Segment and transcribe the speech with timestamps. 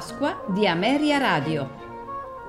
[0.00, 1.68] Pasqua di Ameria Radio,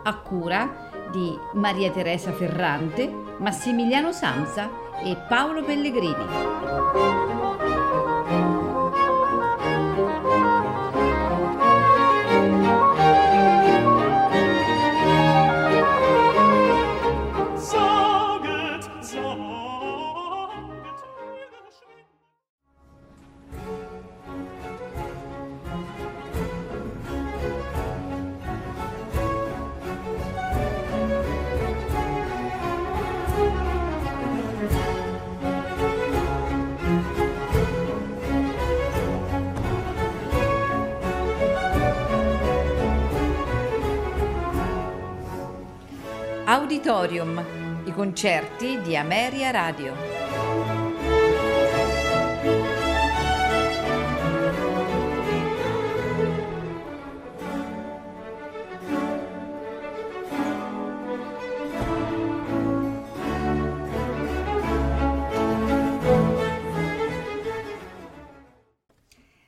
[0.03, 4.69] a cura di Maria Teresa Ferrante, Massimiliano Samsa
[5.03, 7.40] e Paolo Pellegrini.
[47.01, 49.95] Auditorium, i concerti di Ameria Radio.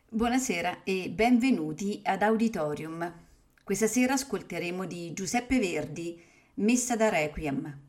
[0.10, 3.14] Buonasera e benvenuti ad Auditorium.
[3.64, 7.80] Questa sera ascolteremo di Giuseppe Verdi, Messa da Requiem.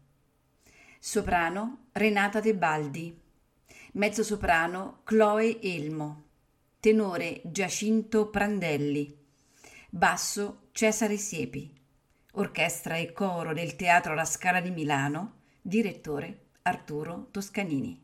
[0.99, 3.15] Soprano Renata Tebaldi.
[3.93, 6.23] Mezzosoprano Chloe Elmo.
[6.81, 9.15] Tenore Giacinto Prandelli.
[9.91, 11.79] Basso Cesare Siepi.
[12.33, 15.41] Orchestra e coro del Teatro La Scala di Milano.
[15.61, 18.04] Direttore Arturo Toscanini.